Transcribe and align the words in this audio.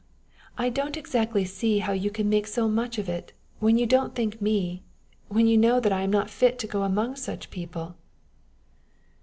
I 0.57 0.69
don't 0.69 0.97
exactly 0.97 1.45
see 1.45 1.77
how 1.77 1.93
you 1.93 2.09
can 2.09 2.27
make 2.27 2.47
so 2.47 2.67
much 2.67 2.97
of 2.97 3.07
it, 3.07 3.33
when 3.59 3.77
you 3.77 3.85
don't 3.85 4.15
think 4.15 4.41
me 4.41 4.81
when 5.27 5.45
you 5.45 5.59
know 5.59 5.79
I 5.79 6.01
am 6.01 6.09
not 6.09 6.31
fit 6.31 6.57
to 6.57 6.65
go 6.65 6.81
among 6.81 7.17
such 7.17 7.51
people." 7.51 7.93